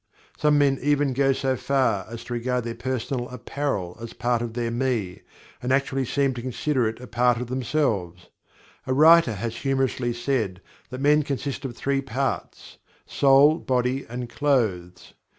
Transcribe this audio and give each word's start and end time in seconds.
Some 0.35 0.57
men 0.57 0.79
even 0.81 1.13
go 1.13 1.31
so 1.31 1.55
far 1.55 2.07
as 2.09 2.23
to 2.23 2.33
regard 2.33 2.63
their 2.63 2.73
personal 2.73 3.29
apparel 3.29 3.95
as 4.01 4.13
a 4.13 4.15
part 4.15 4.41
of 4.41 4.55
their 4.55 4.71
"Me" 4.71 5.21
and 5.61 5.71
actually 5.71 6.05
seem 6.05 6.33
to 6.33 6.41
consider 6.41 6.87
it 6.89 6.99
a 6.99 7.05
part 7.05 7.39
of 7.39 7.45
themselves. 7.45 8.29
A 8.87 8.95
writer 8.95 9.33
has 9.35 9.57
humorously 9.57 10.11
said 10.13 10.59
that 10.89 11.01
"men 11.01 11.21
consist 11.21 11.65
of 11.65 11.77
three 11.77 12.01
parts 12.01 12.79
soul, 13.05 13.59
body 13.59 14.07
and 14.09 14.27
clothes." 14.27 15.13